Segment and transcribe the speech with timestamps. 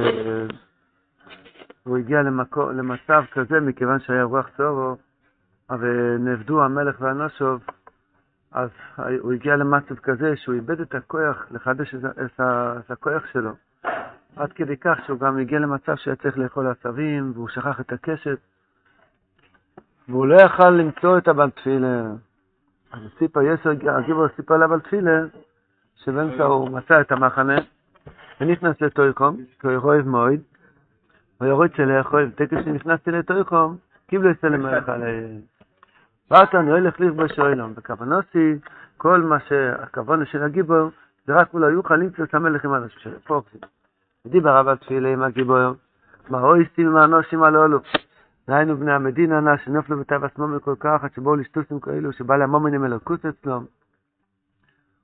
[0.00, 0.46] אה,
[1.82, 4.96] הוא הגיע למקו, למצב כזה מכיוון שהיה רוח צורו,
[5.70, 7.62] ונאבדו המלך והנושוב,
[8.52, 8.70] אז
[9.20, 13.50] הוא הגיע למצב כזה שהוא איבד את הכוח לחדש את, את, את הכוח שלו.
[14.36, 18.38] עד כדי כך שהוא גם הגיע למצב שהיה צריך לאכול עשבים, והוא שכח את הקשת,
[20.08, 22.02] והוא לא יכל למצוא את הבן תפילה.
[22.92, 25.24] אז סיפר יסר, הגיבור סיפר לבן תפילה,
[25.96, 27.56] שבאמצע הוא מצא את המחנה,
[28.40, 30.40] ונכנס לתויקום, כי הוא אוהב מאוד,
[31.38, 33.76] הוא יורד שלאכול, תקף שנכנסתי לתויקום,
[34.06, 35.40] קיבלו את למלך עליהם.
[36.30, 38.58] ואתה הולך לכבוש אוילום, וכוונוסי,
[38.96, 40.90] כל מה שהכוונה של הגיבור,
[41.26, 43.20] זה רק אולי יוכל למצוא את המלך עם אנשים שלו.
[43.26, 43.58] פוקסי.
[44.26, 45.72] דיבר רב תפילה עם הגיבור,
[46.30, 47.78] מה אויסטים עם האנושים הללו.
[48.48, 52.84] דהיינו בני המדינה נא שנפלו בתו עצמם כל כך, עד שבואו לשטוסים כאלו, שבא למומנים
[52.84, 53.64] אלוקוס אצלם.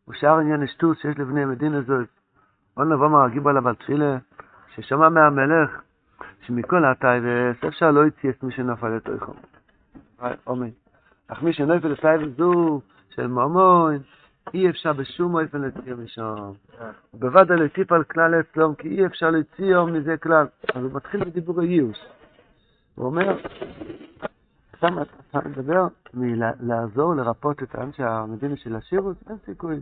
[0.09, 2.20] ושאר עניין השטוס שיש לבני המדינה זאת.
[2.81, 4.19] עוד נבוא מה הגיבור לבן תפילה,
[4.75, 5.81] ששמע מהמלך,
[6.47, 9.33] שמכל הטייבס אפשר לא יציאס מי שנפל לתוכו.
[10.51, 10.69] אמן.
[11.29, 13.99] אך מי שנפל לטייבס זו של ממון,
[14.55, 16.35] אי אפשר בשום אופן להציע משם.
[17.15, 20.47] בוודא לטיפ על כלל אצלום, כי אי אפשר להציע מזה כלל.
[20.75, 21.99] אז הוא מתחיל בדיבור הייאוש.
[22.95, 23.37] הוא אומר,
[24.79, 24.89] אתה
[25.49, 29.81] מדבר מלעזור לרפות את העם שהמדינה של השירוס, אין סיכוי.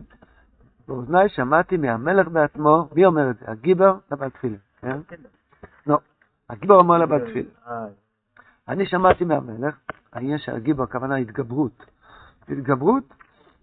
[0.89, 3.45] באוזניי שמעתי מהמלך בעצמו, מי אומר את זה?
[3.47, 4.97] הגיבר לבת תפילה, כן?
[5.87, 5.99] לא,
[6.49, 7.49] הגיבר אומר לבת תפילה.
[8.67, 9.75] אני שמעתי מהמלך,
[10.13, 11.85] העניין של הגיבר, הכוונה התגברות.
[12.49, 13.03] התגברות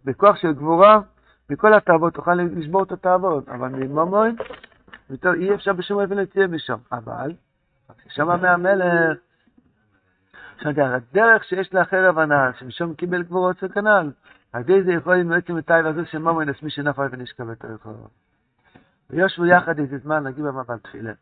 [0.05, 1.01] בכוח של גבורה,
[1.51, 4.37] מכל התאוות תוכל לשבור את התאוות, אבל ממומון,
[5.35, 6.79] אי אפשר בשום אופן להציע משם.
[6.93, 7.33] אבל,
[7.99, 9.19] כששמע מהמלך,
[10.57, 14.11] עכשיו, הדרך שיש לאחר הבנה, שמשום קיבל גבורות זה כנ"ל,
[14.57, 17.95] על זה יכול להיות מעצם את הזה של ממון, מי שנפל ונשכב את היכול.
[19.11, 21.13] ויושבו יחד איזה זמן, נגיד במבן תפילה.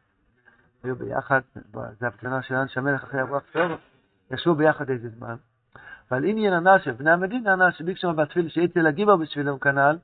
[0.84, 1.40] היו ביחד,
[2.00, 3.72] זה הפגנה של אנשי המלך אחרי הרוח טוב,
[4.30, 5.34] ישבו ביחד איזה זמן.
[6.10, 9.96] אבל עניין הנ"ל של בני המדינה, הנ"ל שביקשו מבן תפילה שהייתי לגיבר בשבילם כנ"ל,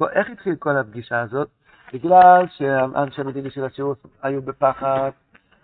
[0.00, 1.48] איך התחיל כל הפגישה הזאת?
[1.92, 5.10] בגלל שאנשי המדינה של השירות היו בפחד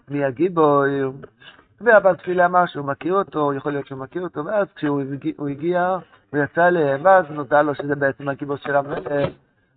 [0.08, 0.84] מהגיבור,
[1.80, 5.98] והבן תפילה אמר שהוא מכיר אותו, יכול להיות שהוא מכיר אותו, ואז כשהוא הגיע,
[6.30, 9.06] הוא יצא אליהם, ואז נודע לו שזה בעצם הגיבור של המלך,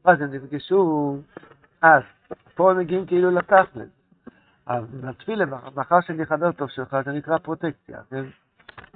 [0.06, 1.18] ואז הם נפגשו,
[1.82, 2.04] אז
[2.56, 3.90] פה הם מגיעים כאילו לתכלס.
[4.66, 5.46] אז בתפילה,
[5.76, 8.24] מאחר שאני חבר טוב שלך, זה נקרא פרוטקציה, כן?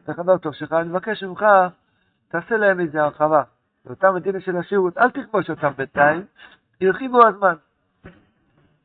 [0.04, 1.46] אתה חבר טוב שלך, אני מבקש ממך,
[2.28, 3.44] תעשה להם איזה הרחבה.
[3.86, 6.26] באותה מדינה של השירות, אל תכבוש אותם בינתיים,
[6.82, 7.56] ירחיבו הזמן.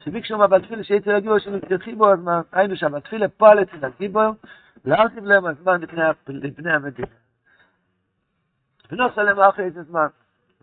[0.05, 1.37] שביקשו מהבן תפילה שיצא לגיבור
[1.71, 4.31] ירחיבו הזמן, היינו שם, התפילה פועל אצל הגיבור,
[4.85, 5.81] להרחיב להם הזמן
[6.29, 7.09] לפני המדינה.
[8.91, 10.07] ונוסע להם אחרי איזה זמן,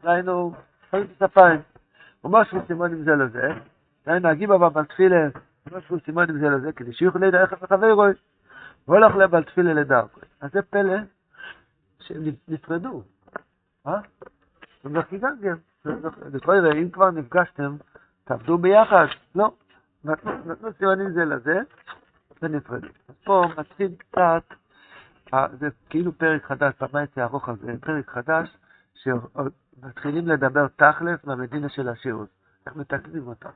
[0.03, 0.53] היינו,
[0.89, 1.59] חיים את הפיים,
[2.23, 3.47] ומשהו סימונים זה לזה,
[4.05, 5.27] היינו הגיבור והבן תפילה,
[5.71, 8.03] משהו סימונים זה לזה, כדי שיוכלו לדע איך לחברו,
[8.87, 10.19] והולך לבן תפילה לדרכו.
[10.41, 10.97] אז זה פלא
[11.99, 13.03] שהם נפרדו,
[13.87, 13.99] אה?
[14.83, 15.55] הם גם,
[16.33, 17.75] לכאורה, אם כבר נפגשתם,
[18.25, 19.05] תעבדו ביחד.
[19.35, 19.51] לא,
[20.03, 21.59] נתנו סימנים זה לזה,
[22.41, 22.87] ונפרדו.
[23.07, 24.43] אז פה מתחיל קצת,
[25.59, 28.57] זה כאילו פרק חדש, פעמיים ארוך הזה, פרק חדש,
[28.93, 32.29] שמתחילים לדבר תכלס במדינה של השירות.
[32.67, 33.49] איך מתקנים אותם.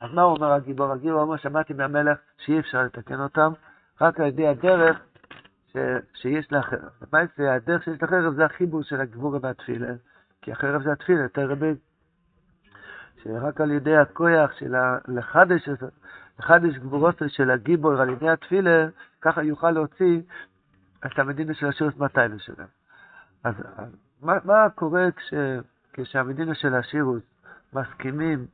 [0.00, 0.92] אז מה אומר הגיבור?
[0.92, 3.52] הגיבור אומר, שמעתי מהמלך שאי אפשר לתקן אותם,
[4.00, 5.00] רק על ידי הדרך
[5.72, 5.76] ש...
[6.14, 6.90] שיש לחרב.
[7.12, 7.54] מה זה?
[7.54, 9.94] הדרך שיש לחרב זה החיבור של הגבור והתפילה,
[10.42, 11.74] כי החרב זה התפילה, יותר רבי
[13.24, 14.74] שרק על ידי הכוח של
[15.08, 15.68] לחדש,
[16.38, 18.86] לחדש גבורות של הגיבור על ידי התפילה,
[19.20, 20.20] ככה יוכל להוציא
[21.06, 22.68] את המדינה של השירוס מהטיילה שלהם.
[23.44, 23.54] אז
[24.22, 25.34] מה, מה קורה כש,
[25.92, 27.22] כשהמדינה של השירוס
[27.72, 28.46] מסכימים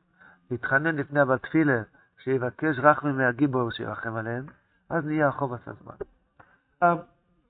[0.51, 1.81] להתחנן לפני הבא תפילה,
[2.23, 4.45] שיבקש רחמי מהגיבור שירחם עליהם,
[4.89, 5.95] אז נהיה החוב עשה זמן.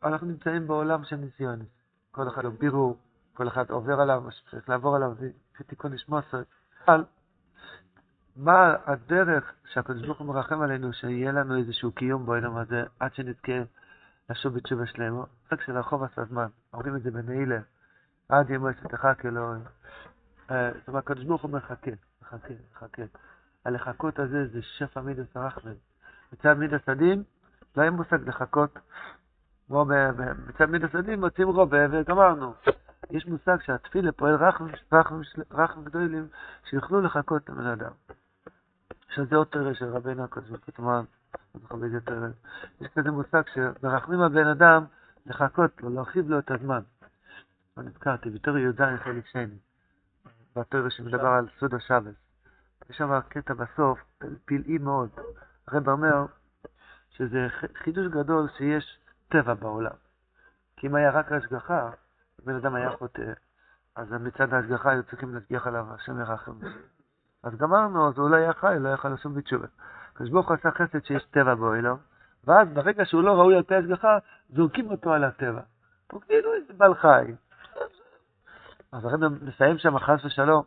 [0.03, 1.81] אנחנו נמצאים בעולם של ניסיוnis.
[2.11, 2.97] כל אחד הוא בירור,
[3.33, 6.41] כל אחד עובר עליו, צריך לעבור עליו, זה תיקון נשמוסר.
[6.87, 7.03] אבל
[8.35, 13.51] מה הדרך שהקדוש ברוך הוא מרחם עלינו, שיהיה לנו איזשהו קיום בעולם הזה, עד שנזכה
[14.29, 15.23] לשוב בתשובה שלמה?
[15.51, 17.59] רק של עשה זמן, אומרים את זה בנעילה,
[18.29, 19.53] עד ימי שתחכה לו.
[20.49, 21.91] זאת אומרת, הקדוש ברוך הוא מחכה,
[22.21, 23.03] מחכה, מחכה.
[23.65, 25.73] הלחכות הזה זה שפע מידס הרחמן.
[26.33, 27.23] מצד מידס הדין,
[27.75, 28.79] לא היה מושג לחכות.
[29.69, 32.53] מצד מידס הדין מוצאים רובה וגמרנו.
[33.09, 34.35] יש מושג שהתפילה פועל
[35.51, 36.27] רחם גדולים
[36.69, 37.91] שיוכלו לחכות את הבן אדם.
[39.15, 41.03] שזה עוד תרא של רבינו הקדוש ברוך הוא,
[41.63, 42.31] מכבד יותר.
[42.81, 44.85] יש כזה מושג שמרחמים על בן אדם
[45.25, 46.81] לחכות לו, להרחיב לו את הזמן.
[47.77, 49.57] לא נזכרתי, בתור י"ז חלק שני,
[50.55, 52.15] בתור שמדבר על סוד השבס.
[52.89, 53.99] יש שם קטע בסוף,
[54.45, 55.09] פלאי מאוד.
[55.67, 56.25] הרב אומר
[57.09, 58.99] שזה חידוש גדול שיש
[59.29, 59.95] טבע בעולם.
[60.77, 61.89] כי אם היה רק השגחה,
[62.45, 63.33] בן אדם היה חוטא,
[63.95, 66.51] אז מצד ההשגחה היו צריכים להשגיח עליו, השם ירחם.
[67.43, 69.67] אז גמרנו, אז הוא לא היה חי, לא יכול לשום בתשובה.
[70.13, 71.97] הקדוש ברוך הוא עשה חסד שיש טבע באוהלו,
[72.47, 74.17] ואז ברגע שהוא לא ראוי על פי השגחה,
[74.49, 75.61] זורקים אותו על הטבע.
[76.11, 77.33] הוא כאילו איזה בעל חי.
[78.91, 80.63] אז הרב מסיים שם, חס ושלום,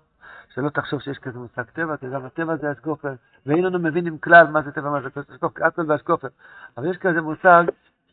[0.54, 3.14] שלא תחשוב שיש כזה מושג טבע, כי גם הטבע זה אשקופר,
[3.46, 6.28] ואין לנו מבינים כלל מה זה טבע, מה זה אשקופר, הכל באשקופר.
[6.76, 7.64] אבל יש כזה מושג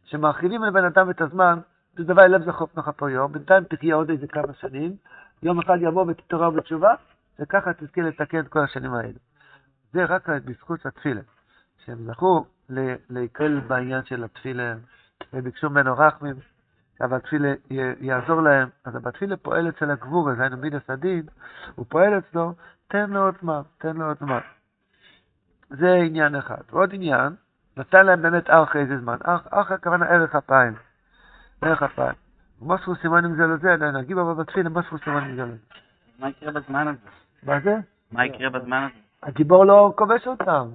[0.06, 1.60] שמרחיבים לבן אדם את הזמן,
[2.04, 4.96] דבר לב זכוף נחה יום, בינתיים תחיה עוד איזה כמה שנים,
[5.44, 6.94] יום אחד יבוא ותתעורר בתשובה,
[7.40, 9.20] וככה תזכה לתקן את כל השנים האלה.
[9.94, 11.22] זה רק בזכות התפילה,
[11.86, 12.46] שהם זכו
[13.10, 14.76] להיקל בעניין של התפילה,
[15.34, 16.36] וביקשו ממנו רחמים,
[17.02, 17.54] אבל התפילה
[18.00, 21.24] יעזור להם, אז בתפילה פועל אצל הגבור, זה היינו מידס הדין,
[21.76, 22.54] הוא פועל אצלו,
[22.88, 24.40] תן לו עוד זמן, תן לו עוד זמן.
[25.70, 26.62] זה עניין אחד.
[26.72, 27.36] ועוד עניין,
[27.78, 29.18] נתן להם באמת ארך איזה זמן.
[29.28, 30.74] ארך, ארך הכוונה ערך אפיים.
[31.62, 32.14] ערך אפיים.
[32.62, 35.58] ומוסרו סימנים זה לזה, נגיד אבל בתפילה מוסרו סימנים זה לזה.
[36.20, 37.00] מה יקרה בזמן הזה?
[37.44, 37.76] מה זה?
[38.12, 39.00] מה יקרה בזמן הזה?
[39.24, 40.70] הגיבור לא כובש אותם.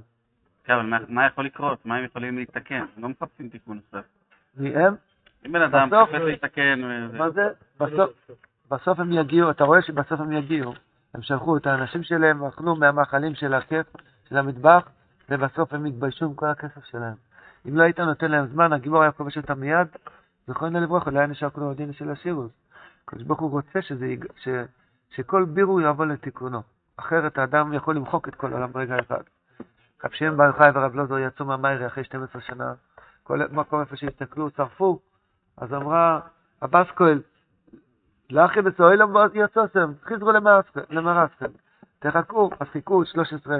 [0.64, 1.86] כן, אבל מה יכול לקרות?
[1.86, 2.84] מה הם יכולים להתקן?
[2.96, 4.06] הם לא מחפשים תיקון נוסף.
[4.56, 4.94] מי הם?
[5.46, 6.80] אם בן אדם מחפש להתקן...
[7.12, 7.48] מה זה?
[8.70, 10.74] בסוף הם יגיעו, אתה רואה שבסוף הם יגיעו.
[11.14, 13.86] הם שלחו את האנשים שלהם, אכלו מהמאכלים של הכיף,
[14.28, 14.88] של המטבח,
[15.30, 17.14] ובסוף הם התביישו עם כל הכסף שלהם.
[17.68, 19.88] אם לא היית נותן להם זמן, הגיבור היה כובש אותם מיד,
[20.46, 22.50] זכרנו לברכה, לא היה נשאר כולו הדין של השירוס.
[23.04, 24.48] הקדוש ברוך הוא רוצה שזה, יג- ש,
[25.10, 26.62] שכל בירור יבוא לתיקונו.
[26.96, 29.22] אחרת האדם יכול למחוק את כל העולם ברגע אחד.
[30.04, 32.74] רב שמעון בר יוחאי ורב לוזור יצאו מהמיירי אחרי 12 שנה,
[33.22, 35.00] כל מקום איפה שהסתכלו, שרפו.
[35.56, 36.20] אז אמרה
[36.62, 37.22] הבס כהל,
[38.30, 40.32] לאחי בסוהלם יצאתם, חזרו
[40.90, 41.50] למרסקל.
[41.98, 43.56] תחכו, אז חיכו 13,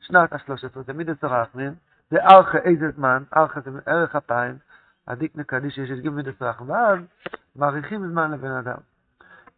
[0.00, 1.74] שנת ה-13, זה מידס רחמים,
[2.10, 4.56] זה ארכה איזה זמן, ארכה זה ערך אפיים,
[5.06, 6.98] הדיקנה קדיש יש גיל מידס רחמים, ואז
[7.56, 8.78] מאריכים זמן לבן אדם.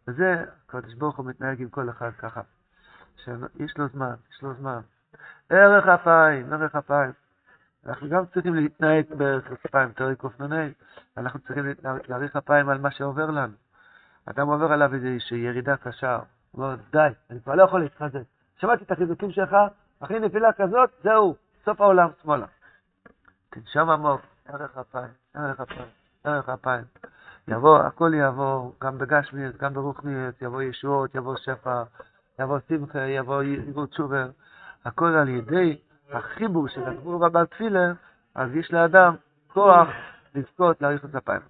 [0.07, 2.41] וזה, הקדוש ברוך הוא מתנהג עם כל אחד ככה,
[3.23, 4.79] שיש לו זמן, יש לו זמן.
[5.49, 7.11] ערך אפיים, ערך אפיים.
[7.85, 10.67] אנחנו גם צריכים להתנהג בערך אפיים, תראי קנ"ה,
[11.17, 11.65] אנחנו צריכים
[12.09, 13.53] להאריך אפיים על מה שעובר לנו.
[14.25, 16.19] אדם עובר עליו איזושהי ירידה קשה,
[16.51, 18.21] הוא אומר, די, אני כבר לא יכול להתחזק.
[18.57, 19.55] שמעתי את החיזוקים שלך,
[19.99, 21.35] אחרי נפילה כזאת, זהו,
[21.65, 22.45] סוף העולם שמאלה.
[23.49, 25.87] תנשום עמוק, ערך אפיים, ערך אפיים,
[26.23, 26.83] ערך אפיים.
[27.47, 31.83] יבוא, הכל יעבור, גם בגשמיאס, גם ברוחניאס, יבוא ישועות, יבוא שפע,
[32.39, 34.29] יבוא שמחה, יבוא יבוא תשובר.
[34.85, 35.81] הכל על ידי
[36.11, 37.91] החיבור של הגבור בבעל תפילה,
[38.35, 39.15] אז יש לאדם
[39.47, 39.87] כוח
[40.35, 41.41] לזכות להאריך את אפיים.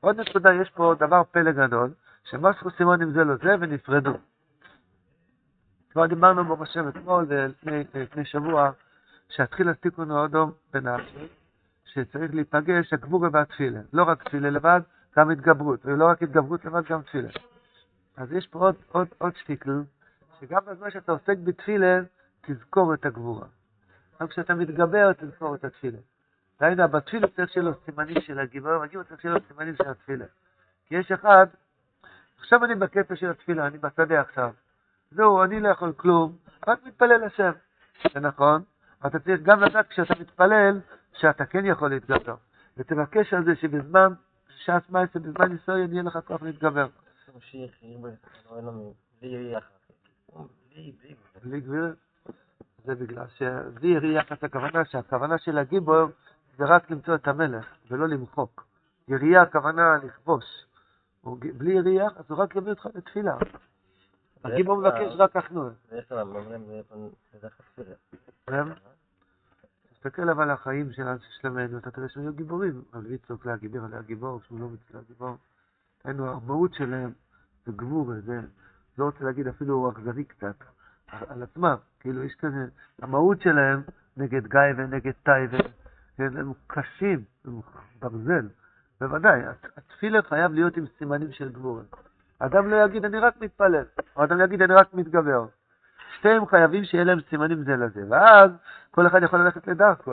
[0.00, 1.90] עוד נקודה, יש פה דבר פלא גדול,
[2.24, 4.12] שמסרו סימונים זה לא זה ונפרדו.
[5.90, 7.26] כבר דיברנו ברוך השם אתמול
[7.94, 8.70] לפני שבוע,
[9.28, 11.28] שהתחיל התיקון האדום בנפשי,
[11.94, 13.80] שצריך להיפגש הגבורה והתפילה.
[13.92, 14.80] לא רק תפילה לבד,
[15.16, 17.28] גם התגברות, ולא רק התגברות לבד, גם תפילה.
[18.16, 19.82] אז יש פה עוד, עוד, עוד שטיקל,
[20.40, 22.00] שגם בזמן שאתה עוסק בתפילה,
[22.40, 23.46] תזכור את הגבורה.
[24.20, 25.98] גם כשאתה מתגבר, תזכור את התפילה.
[26.60, 30.24] דהיינו, בתפילה צריך שיהיה לו סימנים של הגיבור, בגיבור צריך שיהיה לו סימנים של התפילה.
[30.86, 31.46] כי יש אחד,
[32.40, 34.52] עכשיו אני בקטע של התפילה, אני בשדה עכשיו.
[35.10, 36.36] זהו, אני לא יכול כלום,
[36.68, 37.52] רק מתפלל השם.
[38.14, 38.62] זה נכון,
[39.06, 40.80] אתה צריך גם לדעת כשאתה מתפלל,
[41.14, 42.34] שאתה כן יכול להתגבר.
[42.76, 44.12] ותבקש על זה שבזמן
[44.56, 46.86] שעת מעשה, בזמן ניסיון, יהיה לך כוח להתגבר.
[51.42, 51.94] בלי גביר,
[52.84, 56.06] זה בגלל שזה ירי יחס הכוונה, שהכוונה של הגיבור
[56.56, 58.66] זה רק למצוא את המלך, ולא למחוק.
[59.08, 60.44] ירייה הכוונה לכבוש.
[61.34, 63.36] בלי ירייה, אז הוא רק יביא אותך לתפילה.
[64.44, 65.70] הגיבור מבקש רק אחנוע.
[70.02, 71.02] תסתכל אבל על החיים של
[71.40, 72.82] שלמנו, אתה תראה שהם היו גיבורים.
[72.92, 75.36] על ויצוק להגיבר עליה גיבור, שלמה מצלה גיבור.
[76.04, 77.12] היינו, המהות שלהם
[77.66, 78.40] זה גבור, זה,
[78.98, 80.54] לא רוצה להגיד אפילו אכזרי קצת,
[81.28, 81.74] על עצמם.
[82.00, 82.66] כאילו יש כזה,
[83.02, 83.82] המהות שלהם
[84.16, 85.58] נגד גיא ונגד טייבה,
[86.16, 87.60] כן, הם קשים, הם
[88.00, 88.48] ברזל.
[89.00, 91.80] בוודאי, הת- התפילה חייב להיות עם סימנים של גבור.
[92.38, 93.84] אדם לא יגיד אני רק מתפלל,
[94.16, 95.46] או אדם יגיד אני רק מתגבר.
[96.18, 98.50] שתיהם חייבים שיהיה להם סימנים זה לזה, ואז
[98.90, 100.12] כל אחד יכול ללכת לדרכו,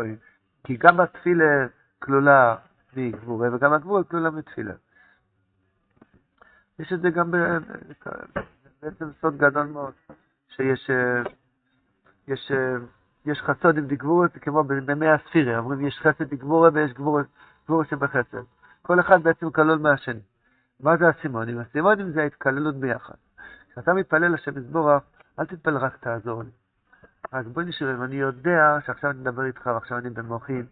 [0.63, 1.67] כי גם התפילה
[1.99, 2.55] כלולה
[2.95, 4.73] מגבורה, וגם הגבורה כלולה מתפילה.
[6.79, 7.33] יש את זה גם.
[8.81, 9.93] בעצם סוד גדול מאוד,
[10.55, 11.21] שיש אה,
[12.27, 12.75] יש, אה,
[13.25, 17.23] יש חסוד עם דגבורה, זה כמו ב- במי הספירה, אומרים יש חסד דגבורה ויש גבורה,
[17.65, 18.43] גבורה שבחסד.
[18.81, 20.19] כל אחד בעצם כלול מהשני.
[20.79, 21.59] מה זה הסימונים?
[21.59, 23.13] הסימונים זה ההתקללות ביחד.
[23.71, 25.03] כשאתה מתפלל לשם יזבורך,
[25.39, 26.49] אל תתפלל רק תעזור לי.
[27.33, 30.65] רק בואי נשאר, אני יודע שעכשיו אני מדבר איתך ועכשיו אני במוחין,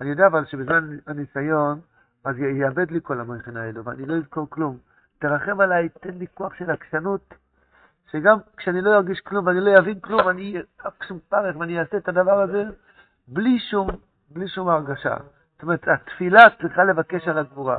[0.00, 1.80] אני יודע אבל שבזמן הניסיון,
[2.24, 4.78] אז יאבד לי כל המויכן האלו, ואני לא אזכור כלום.
[5.18, 7.34] תרחם עליי, תן לי כוח של עקשנות,
[8.10, 12.08] שגם כשאני לא ארגיש כלום ואני לא אבין כלום, אני אקשום פרך ואני אעשה את
[12.08, 12.64] הדבר הזה
[13.28, 13.88] בלי שום,
[14.30, 15.16] בלי שום הרגשה.
[15.52, 17.78] זאת אומרת, התפילה צריכה לבקש על הגבורה.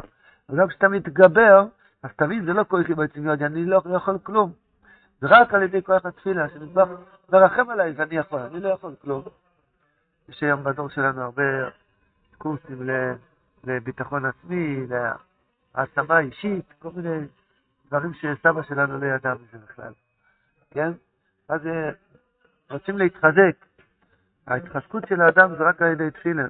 [0.50, 1.66] וגם כשאתה מתגבר,
[2.04, 4.63] אז תבין, זה לא כוחי בעצמי, אני לא, לא יכול כלום.
[5.24, 6.96] רק על ידי כוח התפילה, שנדבר
[7.32, 9.24] מרחם עליי ואני יכול, אני לא יכול כלום.
[10.30, 11.44] יש היום בדור שלנו הרבה
[12.38, 12.90] קורסים
[13.64, 14.86] לביטחון עצמי,
[15.76, 17.28] להעצמה אישית, כל מיני
[17.88, 19.94] דברים שסבא שלנו לא ידע מזה בכלל,
[20.72, 20.92] כן?
[21.50, 21.90] אז אה,
[22.70, 23.66] רוצים להתחזק.
[24.48, 26.44] ההתחזקות של האדם זה רק על ידי תפילה.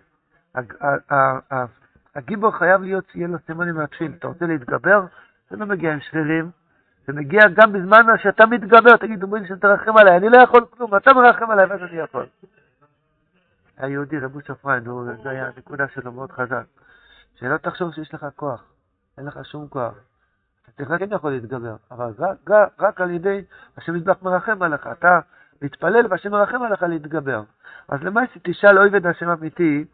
[2.16, 4.12] הגיבור חייב להיות, שיהיה לו סימנים מהתפיל.
[4.20, 5.06] אתה רוצה להתגבר?
[5.50, 6.52] זה לא מגיע עם שרירים,
[7.08, 11.14] זה מגיע גם בזמן שאתה מתגבר, תגיד, אומרים שתרחם עליי, אני לא יכול כלום, אתה
[11.14, 12.26] מרחם עליי, ואז אני יכול.
[13.78, 14.84] היהודי, רבו שפרן,
[15.24, 16.64] זה היה הנקודה שלו מאוד חזק.
[17.36, 18.64] שלא תחשוב שיש לך כוח,
[19.18, 19.94] אין לך שום כוח.
[20.76, 23.42] אתה כן יכול להתגבר, אבל רק, רק, על ידי
[23.78, 24.88] השם יזבח מרחם עליך.
[24.88, 25.20] אתה
[25.62, 27.44] מתפלל והשם מרחם עליך להתגבר.
[27.90, 29.86] אז למעשה תשאל אויבד השם אמיתי,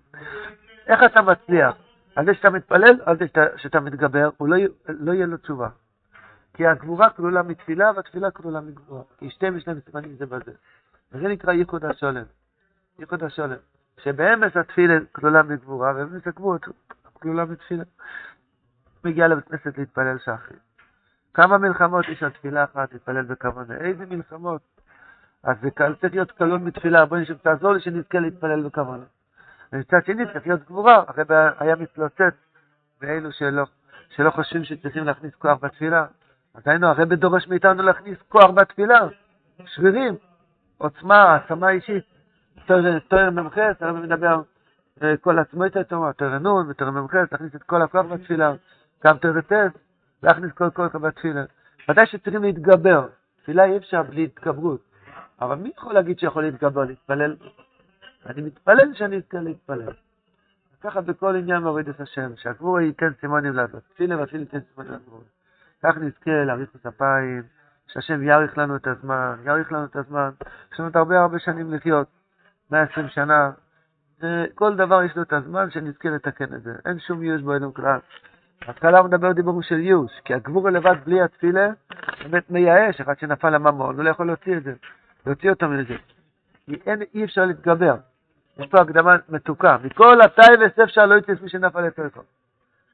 [0.88, 1.75] איך אתה מצליח?
[2.16, 4.58] על זה שאתה מתפלל, על זה שאתה, שאתה מתגבר, הוא לא,
[4.89, 5.68] לא יהיה לו תשובה.
[6.60, 9.04] כי הגבורה כלולה מתפילה והתפילה כלולה מגבורה.
[9.18, 10.51] כי שתיהם יש להם סימנים זה בזה.
[11.12, 12.24] וזה נקרא ייחוד השולם.
[13.00, 13.56] ייחוד השולם.
[14.04, 16.58] שבאמס התפילה כלולה מגבורה, ובאמס הגבורה
[17.13, 17.84] כלולה מתפילה.
[19.04, 20.58] מגיע לבית כנסת להתפלל שחרי.
[21.34, 23.75] כמה מלחמות יש על תפילה אחת, להתפלל בכוונה?
[23.75, 24.62] איזה מלחמות?
[25.44, 29.06] אז זה צריך להיות קלון מתפילה, בואי נשב, תעזור לי שנזכה להתפלל בכוונה.
[29.74, 31.24] ומצד שני צריך להיות גבורה, הרי
[31.60, 32.36] היה מתלוצץ
[33.01, 33.66] באלו שלא,
[34.10, 36.06] שלא חושבים שצריכים להכניס כוח בתפילה.
[36.56, 39.00] אז היינו, הרב דורש מאיתנו להכניס כוח בתפילה,
[39.65, 40.15] שרירים,
[40.77, 42.03] עוצמה, העצמה אישית.
[43.08, 44.41] תואר מ"ח, הרב מדבר
[45.03, 48.53] אה, כל עצמו את התורה, תואר נ' ותואר מ"ח, להכניס את כל הכוח בתפילה,
[49.03, 49.53] גם תואר ט',
[50.24, 51.44] להכניס כל כוח בתפילה.
[51.89, 53.08] ודאי שצריכים להתגבר,
[53.41, 54.82] תפילה אי אפשר בלי התגברות.
[55.41, 57.36] אבל מי יכול להגיד שיכול להתגבר, להתפלל?
[58.25, 59.94] אני מתפלל שאני אזכה להתפלל.
[60.82, 65.24] ככה בכל עניין מוריד את השם, שהגבור ייתן סימונים לעשות, תפילה ואפילו ייתן סימונים לגבור.
[65.83, 67.43] כך נזכה להאריך את אפיים,
[67.88, 70.29] שהשם יאריך לנו את הזמן, יאריך לנו את הזמן.
[70.74, 72.07] יש לנו הרבה הרבה שנים לחיות,
[72.71, 73.51] 120 שנה,
[74.21, 76.74] וכל דבר יש לו את הזמן שנזכה לתקן את זה.
[76.86, 78.00] אין שום ייאוש אלו כלל.
[78.67, 81.67] בהתחלה הוא מדבר דיבורים של ייאוש, כי הגבור לבד בלי התפילה
[82.24, 84.74] באמת מייאש, אחד שנפל לממון, הוא לא יכול להוציא את זה,
[85.25, 85.95] להוציא אותו מזה.
[86.65, 87.95] כי אין, אי אפשר להתגבר.
[88.57, 89.77] יש פה הקדמה מתוקה.
[89.83, 92.24] מכל הטייבס אפשר לא יצא מי שנפל לטלפון.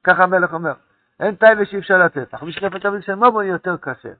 [0.03, 0.73] ככה המלך אומר.
[1.19, 2.33] אין טייבס שאי אפשר לתת.
[2.33, 4.13] אך מי שנפל תמיד של יהיה יותר קשה.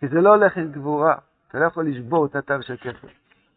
[0.00, 1.14] כי זה לא הולך עם גבורה.
[1.48, 3.08] אתה לא יכול לשבור את הטייבס של כסף.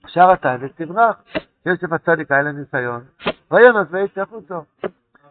[0.07, 1.23] שאר הטייבס תברח.
[1.65, 3.05] יוסף הצדיק היה לו ניסיון.
[3.51, 4.55] ויונס ויצא החוצה.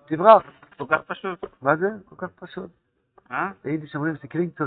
[0.07, 0.43] תברח.
[0.77, 1.45] כל כך פשוט.
[1.63, 1.89] מה זה?
[2.09, 2.71] כל כך פשוט.
[3.31, 3.51] אה?
[3.65, 4.65] ביידיש אומרים סקרינג to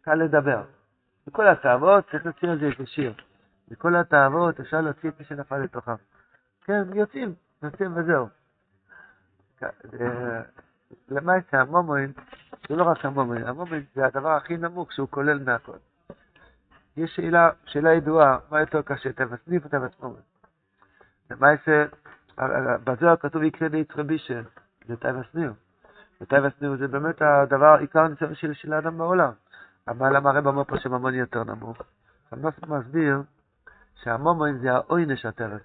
[0.00, 0.62] קל לדבר.
[1.26, 3.14] בכל התאוות צריך להוציא על זה איזה שיר.
[3.70, 5.94] מכל התאוות אפשר להוציא את מי שנפל לתוכם.
[6.64, 8.28] כן, יוצאים, יוצאים וזהו.
[11.08, 12.12] למעשה המומוין,
[12.68, 15.76] זה לא רק המומוין, המומוין זה הדבר הכי נמוך שהוא כולל מהכל.
[16.96, 20.22] יש שאלה, שאלה ידועה, מה יותר קשה, תבס ניף או תבס מומוין?
[21.30, 21.84] למעשה,
[22.84, 24.42] בזוהר כתוב יקרה ליצחי בישל,
[24.88, 25.52] זה תבס ניף.
[26.20, 29.30] ותבס ניף זה באמת הדבר, עיקר הניסיון של, של האדם בעולם.
[29.88, 31.82] אבל למה הרב אמר פה שממון יותר נמוך?
[32.32, 33.22] הנוס מסביר
[34.02, 35.62] שהמומוין זה העוינש הטרס.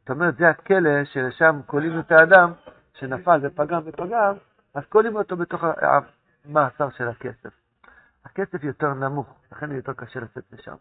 [0.00, 2.52] זאת אומרת, זה הכלא שלשם כולאים את האדם
[3.00, 4.34] שנפל ופגם ופגם,
[4.74, 7.50] אז כולאים אותו בתוך המאסר של הכסף.
[8.24, 10.74] הכסף יותר נמוך, לכן יותר קשה לצאת משם.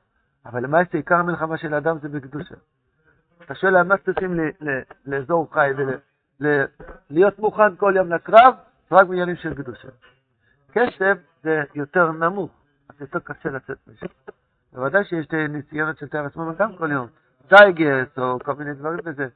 [0.46, 2.56] אבל למעשה עיקר המלחמה של האדם זה בקדושה.
[3.46, 4.40] אתה שואל מה צריכים
[5.06, 5.72] לאזור חי
[6.40, 8.56] ולהיות מוכן כל יום לקרב,
[8.92, 9.88] רק בעניינים של קדושה.
[10.72, 12.52] כסף זה יותר נמוך,
[12.90, 14.08] אז יותר קשה לצאת משם.
[14.74, 17.08] בוודאי שיש ניסיונות של תאר עצמו גם כל יום,
[17.50, 19.28] דייגס או כל מיני דברים בזה,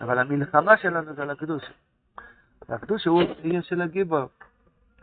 [0.00, 1.30] אבל המלחמה שלנו זה על
[2.68, 3.06] הקדוש.
[3.06, 4.28] הוא עניין של הגיבור.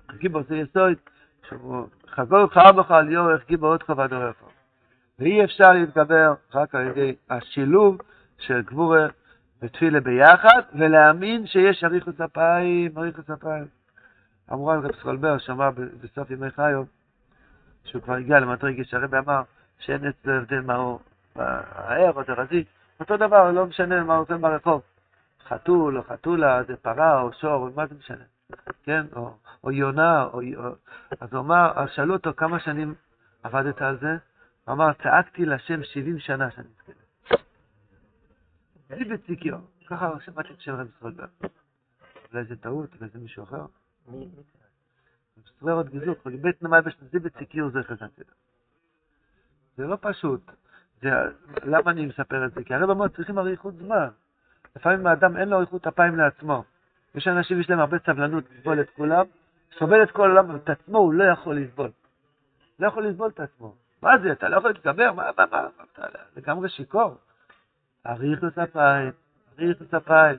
[0.10, 0.94] הגיבור זה יסוד,
[1.50, 4.36] שהוא חגור חרבך על יורך גיבור עוד חובה דורך.
[5.20, 7.98] ואי אפשר להתגבר רק על ידי השילוב
[8.38, 9.08] של גבורה
[9.62, 13.65] ותפילה ביחד, ולהאמין שיש אריכות אפיים, אריכות אפיים.
[14.51, 15.70] אמרו על רב סקולבר, שאמר
[16.01, 16.84] בסוף ימי חיו,
[17.84, 19.41] שהוא כבר הגיע למדרגה שהרבי אמר,
[19.80, 21.00] שאין אצלו הבדל מה הוא
[21.36, 22.63] הער או דרזי,
[23.00, 24.82] אותו דבר, לא משנה מה הוא עושה ברחוב.
[25.48, 28.24] חתול או חתולה, זה פרה או שור, מה זה משנה?
[28.83, 29.05] כן?
[29.15, 29.33] או,
[29.63, 30.75] או יונה, או, או...
[31.19, 32.95] אז הוא אמר, אז שאלו אותו כמה שנים
[33.43, 34.17] עבדת על זה,
[34.65, 36.91] הוא אמר, צעקתי לשם 70 שנה שאני אזכה.
[38.89, 39.57] זיבי ציקיו.
[39.88, 41.27] ככה שמעתי את שם רב ישראל בעל.
[42.33, 43.65] אולי זה טעות, אולי זה מישהו אחר.
[45.60, 46.81] סבר עוד גזוק, בית נמל
[47.12, 48.21] זיבי ציקיו זה חזנתי.
[49.77, 50.51] זה לא פשוט.
[51.01, 51.10] זה,
[51.63, 52.63] למה אני מספר את זה?
[52.63, 54.07] כי הרב אמר צריכים אריכות זמן.
[54.75, 56.63] לפעמים האדם אין לו אריכות אפיים לעצמו.
[57.15, 59.25] יש אנשים, יש להם הרבה סבלנות לסבול את כולם,
[59.77, 61.89] סובל את כל העולם, ואת עצמו הוא לא יכול לסבול.
[62.79, 63.75] לא יכול לסבול את עצמו.
[64.01, 65.11] מה זה, אתה לא יכול להתגבר?
[65.11, 66.05] מה, מה, מה, אתה
[66.37, 67.17] לגמרי שיכור.
[68.07, 69.11] אריכות אפיים,
[69.59, 70.37] אריכות אפיים.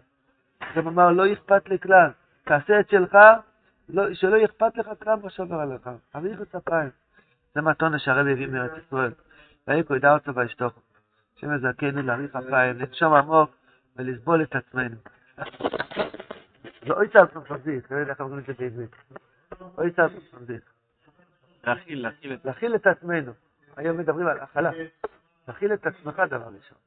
[0.60, 2.10] הרב אמר, לא אכפת לי כלל.
[2.44, 3.18] תעשה את שלך,
[3.88, 5.90] לא, שלא אכפת לך כלל מה שעובר עליך.
[6.16, 6.90] אריכות אפיים.
[7.54, 9.12] זה מתונה שהרב הביא מארץ ישראל.
[9.68, 10.80] ויקו ידע אותו וישתוכו.
[11.36, 13.50] השם יזכנו להאריך אפיים, לנשום עמוק
[13.96, 14.96] ולסבול את עצמנו.
[16.86, 18.90] זה אוי צער פרפזיך, לא יודע איך אומרים את זה בעברית.
[19.78, 20.62] אוי צער פרפזיך.
[21.64, 23.32] להכיל, להכיל את להכיל את עצמנו.
[23.76, 24.70] היום מדברים על הכלה.
[25.48, 26.78] להכיל את עצמך דבר ראשון.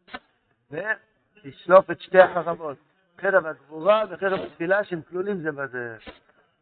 [0.71, 2.77] ולשלוף את שתי החרבות.
[3.21, 5.97] חרב הגבורה וחרב התפילה שהם כלולים זה בזה.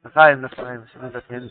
[0.06, 1.48] לחיים, לחיים, השם יזכנו.